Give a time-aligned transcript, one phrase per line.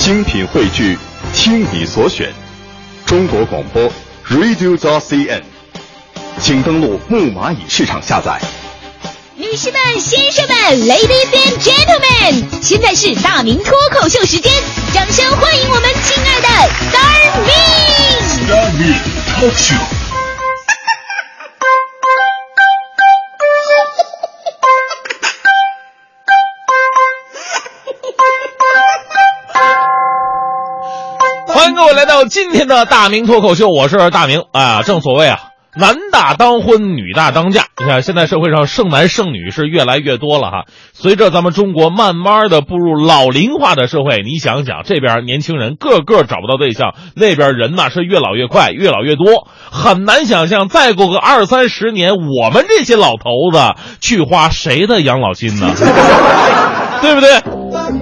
[0.00, 0.98] 精品汇聚，
[1.34, 2.32] 听你所选，
[3.04, 3.82] 中国广播
[4.30, 5.42] Radio t CN，
[6.40, 8.40] 请登录木蚂蚁市场下载。
[9.36, 10.56] 女士们、先生们
[10.88, 14.50] ，Ladies and Gentlemen，现在是大明脱口秀时间，
[14.94, 16.48] 掌声欢迎我们亲爱的
[16.88, 17.52] Star Me。
[18.48, 18.94] Star Me
[19.36, 20.09] Talk Show。
[31.70, 34.82] 迎各位来到今天的大明脱口秀，我是大明啊。
[34.82, 35.38] 正所谓啊，
[35.76, 37.66] 男大当婚，女大当嫁。
[37.78, 40.64] 你看，现在社会上剩男剩女是越来越多了哈。
[40.92, 55.72] 随着咱们中国慢慢的步入老龄化的社会，你想想，这边年轻人个个找不到对象，那边人呐是越老越快，越老越多，很难想象再过个二三十年，我们这些老头子去花谁的养老金呢？
[57.00, 57.30] 对不对？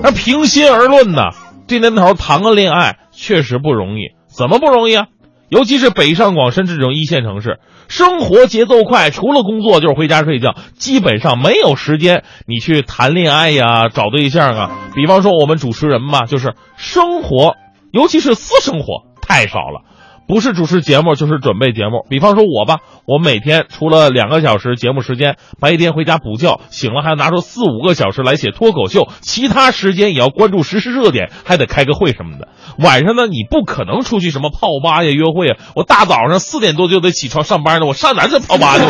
[0.03, 1.23] 那平心而论呢，
[1.67, 5.09] 这年头谈个恋爱确实不容易，怎么不容易啊？
[5.49, 14.91] 尤其是北上广深这种一线城市，生活节奏快，除了工作就是回家睡觉，基本上没有时间你去谈恋爱呀、找对象啊。
[14.95, 17.57] 比方说我们主持人嘛，就是生活，
[17.91, 19.88] 尤其是私生活太少了。
[20.29, 22.07] 不是主持节目就是准备节目。
[22.09, 32.49] 比方说我吧，我每天除了两个小时节目时间，白天回家补觉，醒了还要拿出四五个小时来写脱口秀，其他时间也要关注实时热点，还得开个会什么的。
[32.79, 35.57] 晚上呢，你不可能出去什么泡吧呀、约会啊。
[35.75, 38.85] 我大早上四点多就得起床上班呢，我上哪去泡吧去？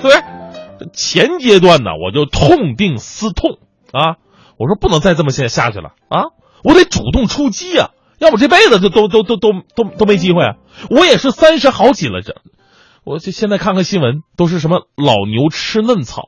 [0.00, 0.22] 不对？
[0.94, 3.58] 前阶段呢，我就痛定思痛
[3.92, 4.16] 啊，
[4.56, 6.32] 我说不能再这么下下去了啊，
[6.64, 7.90] 我得主动出击啊。
[8.20, 10.56] 要不这辈子就都都都都都都没机会啊！
[10.90, 12.34] 我也是三十好几了，这
[13.02, 16.24] 我这现在看看新闻，都是什么老牛吃嫩草，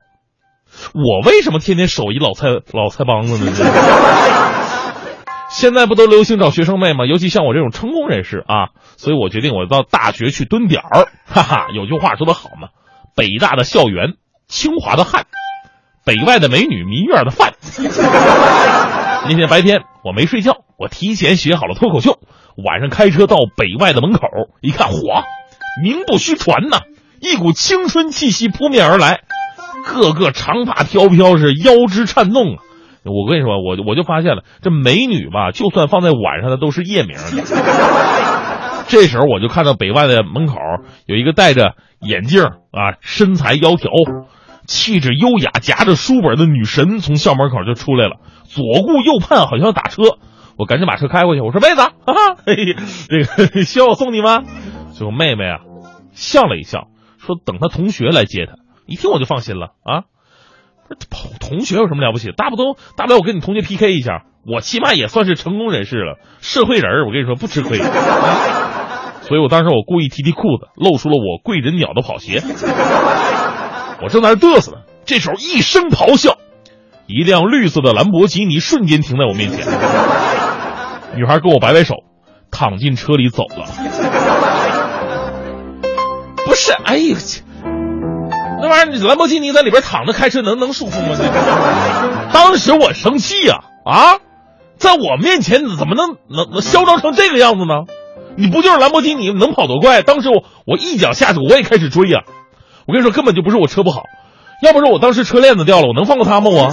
[0.94, 3.52] 我为什么天天守一老菜老菜帮子呢？
[5.52, 7.04] 现在不都流行找学生妹吗？
[7.04, 11.08] 尤其像我这种成功人士啊，所以我决定我到大学去蹲点儿。
[11.26, 12.68] 哈哈，有句话说得好嘛，
[13.14, 14.14] 北大的校园，
[14.48, 15.26] 清华的汉，
[16.06, 17.52] 北外的美女，民院的饭。
[19.28, 22.18] 那天白天我没睡觉，我提前学好了脱口秀。
[22.56, 24.28] 晚上开车到北外的门口，
[24.60, 25.22] 一看，嚯，
[25.82, 26.80] 名不虚传呐，
[27.20, 29.20] 一股青春气息扑面而来，
[29.86, 32.58] 个个长发飘飘，是腰肢颤动啊！
[33.04, 37.22] 我跟你说，我我就发现了，这美女吧，就算放在晚上的都是夜名的。
[38.88, 40.56] 这时候我就看到北外的门口
[41.06, 44.26] 有一个戴着眼镜啊，身材窈窕。
[44.66, 50.02] 气质优雅、夹着书本的女神从校门口就出来了，左顾右盼，好像打车。
[50.58, 51.92] 我赶紧把车开过去，我说：“妹子，啊，
[52.44, 52.76] 嘿嘿
[53.08, 54.42] 这个需要我送你吗？”
[54.92, 55.60] 结果妹妹啊
[56.12, 58.56] 笑了一笑，说：“等她同学来接她。”
[58.86, 60.04] 一听我就放心了啊，
[60.86, 62.30] 不是同学有什么了不起？
[62.36, 67.78] 大不都大不了我跟你同学 PK 一下，我起码也算是成功人士了，社会人我跟你说不吃亏。
[69.22, 72.42] 所以我当时我故意提提裤子，露出了我贵人鸟的跑鞋。
[74.02, 76.36] 我正在那嘚瑟呢，这时候一声咆哮，
[77.06, 79.64] 一辆绿色的兰博基尼瞬间停在我面前。
[81.14, 81.94] 女孩跟我摆摆手，
[82.50, 83.66] 躺进车里走了。
[86.44, 87.16] 不是，哎呦，
[88.60, 91.16] 那玩意儿兰博基尼在里边躺着开车能能舒服吗？
[92.32, 94.18] 当时我生气呀、啊，
[94.78, 97.84] 在我面前怎么能能能嚣张成这个样子呢？
[98.36, 100.02] 你不就是兰博基尼能跑多快？
[100.02, 102.22] 当时我我一脚下去，我也开始追呀、
[102.86, 104.02] 我跟你说，根本就不是我车不好，
[104.62, 106.50] 要不是我当时车链子掉了，我能放过他吗？
[106.50, 106.70] 我。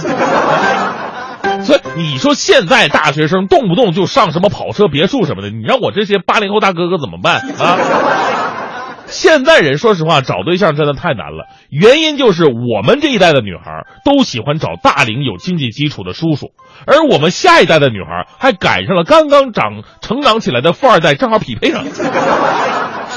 [1.64, 7.78] 所以你说现在大学生动不动就上什么跑车、别墅什么的，你让我这些八零后大哥哥怎么办啊？
[9.06, 16.52] 现在人说实话找对象真的太难了，原因就是我们这一代的女孩都喜欢找大龄有经济基础的叔叔，
[16.86, 21.84] 而我们下一代的女孩还赶上了刚刚长成长起来的富二代，正好匹配上。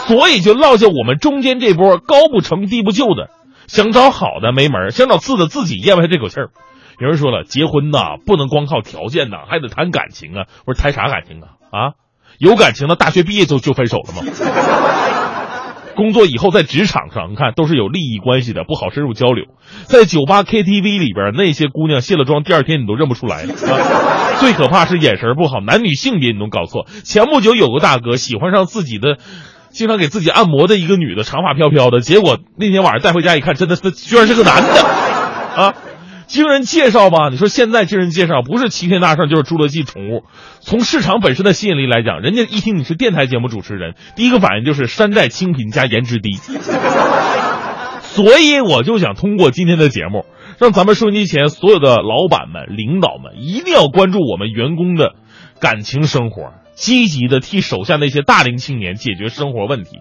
[0.08, 3.30] 所以就落下我们中间这波高不成低不就的，
[3.68, 6.50] 想找好的没门，想找次的自己咽不下这口气儿。
[7.00, 10.46] 有人说了，结婚呐不能光靠条件呐，还得谈感情啊。
[10.66, 11.48] 我说谈啥感情啊？
[11.72, 11.92] 啊，
[12.38, 14.22] 有感情的大学毕业就就分手了吗？
[15.96, 19.46] 工作以后在职场上，你看都是有利益关系的，不好深入交流。
[19.86, 23.54] 在酒吧 KTV 里边，那些姑娘卸了妆，第二天你都认不出来了。
[23.54, 26.88] 啊、最可怕是眼神不好，男女性别你都搞错。
[27.04, 29.18] 前不久有个大哥喜欢上自己的。
[29.74, 34.70] 经常给自己按摩的一个女的，长发飘飘的，结果那天晚上带回家一看，真的，他居然是个男的，
[35.62, 35.74] 啊！
[36.26, 40.24] 经人介绍吧，你说现在经人介绍不是齐天大圣就是侏罗纪宠物，
[40.62, 46.38] 从市场本身的吸引力来讲，人家一听你是电台节目主持人，第一个反应就是山寨清贫加颜值低。
[48.02, 50.26] 所以我就想通过今天的节目，
[50.60, 55.14] 让咱们收音机前所有的老板们、领导们一定要关注我们员工的
[55.60, 60.00] 感情生活，积极的替手下那些大龄青年解决生活问题。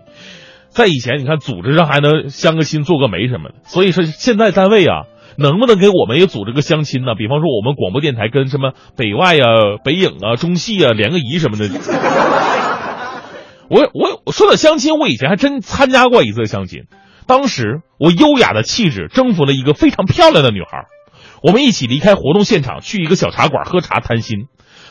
[0.69, 5.04] 在以前，你看组织上还能相个亲、做个媒什么的，所以说现在单位啊，
[5.36, 7.14] 能不能给我们也组织个相亲呢？
[7.14, 11.69] 比方说我们广播电台跟什么北外啊、北影啊、中戏啊联个谊什么的。
[13.69, 16.84] 我我说到相亲，我以前还真参加过一次相亲。
[17.26, 20.86] 当时我优雅的气质征服了一个非常漂亮的女孩，
[21.42, 24.46] 我们一起离开活动现场，去一个小茶馆喝茶谈心。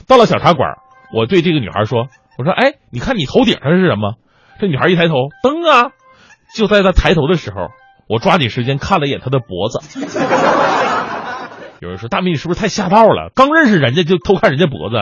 [0.08, 0.76] 到了小茶馆，
[1.14, 4.16] 我对这个女孩说：“我说，哎，你看你头顶上是什么？”
[4.60, 5.92] 这女孩一抬头，灯啊！
[6.56, 7.70] 就在她抬头的时候，
[8.08, 9.80] 我抓紧时间看了一眼她的脖子。
[11.80, 13.32] 有人说：“大明，你是不是太下道了？
[13.34, 14.96] 刚认识人家就偷看人家脖子？”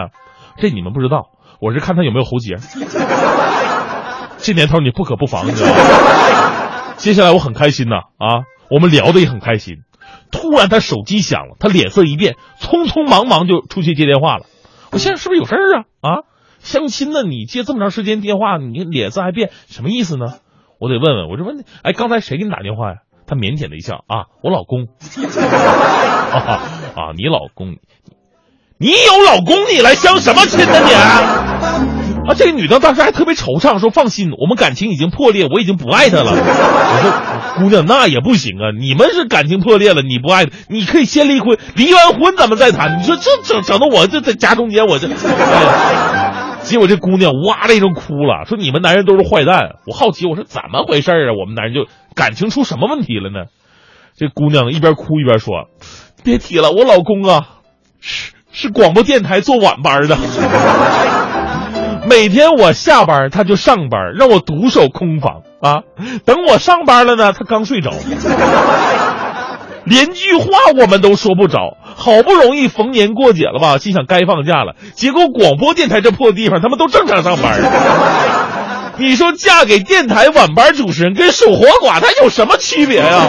[0.58, 1.30] 这你们不知道，
[1.60, 2.56] 我是看她有没有喉结。
[4.38, 5.76] 这年头你不可不防，你知道吗？
[6.96, 9.80] 接下来我很开心呐，啊，我们聊的也很开心。
[10.32, 14.46] 突然他手机响了，他脸色一变，匆匆忙忙就出去接电话了。
[14.92, 15.86] 我现在是不是有事儿啊？
[16.02, 16.24] 啊，
[16.60, 17.24] 相亲呢？
[17.24, 20.26] 你接这么长时间电话，你脸色还变，什么意思呢？
[20.80, 22.96] 我得问问，我这问，哎，刚才谁给你打电话呀？
[23.28, 24.88] 他腼腆的一笑，啊，我老公。
[26.96, 27.78] 啊，你老公，
[28.80, 30.74] 你有老公，你来相什么亲呢
[31.94, 31.99] 你？
[32.30, 37.12] 啊，这个女的当时还特别惆怅，说：“放心，我们感情已经破裂，我已经不爱他了。”我说
[37.58, 38.70] ：“姑娘，那也不行啊！
[38.80, 43.00] 你们是感情破裂了，你不爱他，你可以先离婚，离完婚咱们再谈。
[43.00, 45.08] 你说这整整的我这在夹中间，我这……
[45.08, 51.34] 哎呀结果这姑娘哇的一声哭了，说：“你们男人都是坏蛋。”我好奇，我说：“怎么回事啊？
[51.34, 53.50] 我们男人就感情出什么问题了呢？”
[54.16, 55.66] 这姑娘一边哭一边说
[56.24, 57.48] ：“别提了，我老公啊，
[58.02, 60.16] 是是广播电台做晚班的。”
[62.10, 65.84] 每天我下班他就上班，让我独守空房啊。
[66.26, 67.92] 等我上班了呢，他刚睡着，
[69.84, 71.78] 连句话我们都说不着。
[71.84, 77.62] 好不容易逢年过节了吧，心想该放假了，结果广播电台这破地方，他们都正常上班。
[78.98, 83.28] 你说嫁给电台晚班主持人跟守活寡，他有什么区别呀？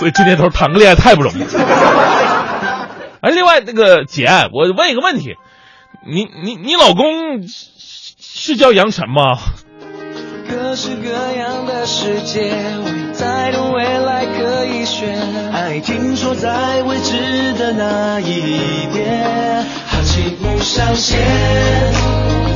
[0.00, 1.44] 所以这年头谈个恋爱太不容易。
[3.20, 5.36] 哎，另外那个姐，我问一个问题。
[6.08, 9.38] 你你你老公是叫杨晨吗？
[10.48, 12.52] 各式各样的世界，
[13.12, 15.18] 在的未来可以选。
[15.52, 21.18] 爱听说在未知的那一边，好奇不上线。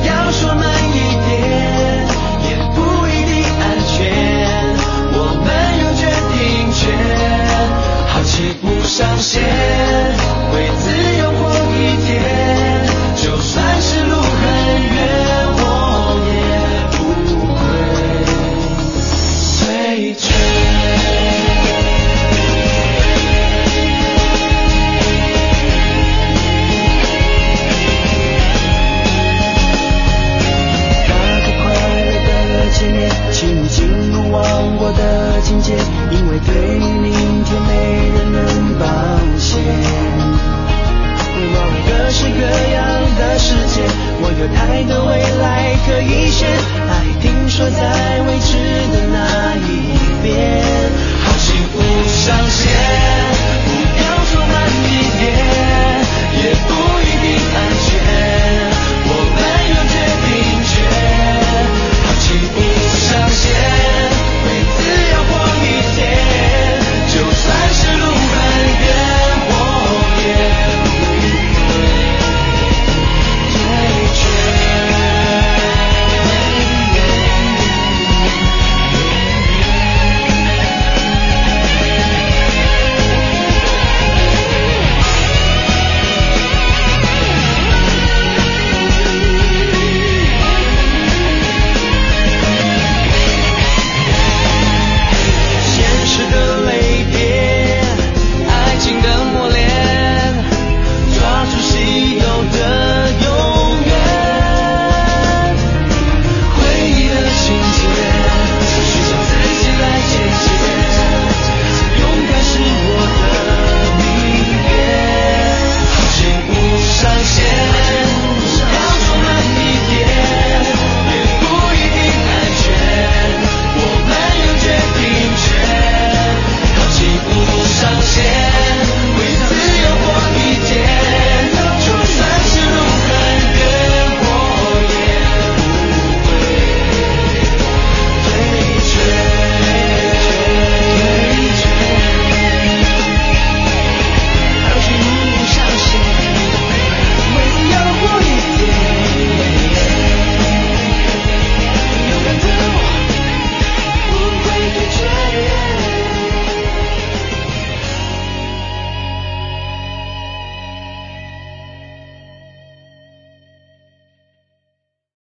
[0.05, 2.07] 要说慢一点，
[2.47, 3.99] 也不一定安全。
[5.11, 5.51] 我们
[5.83, 6.87] 有决定权，
[8.07, 9.43] 好奇不上线，
[47.69, 48.00] 样的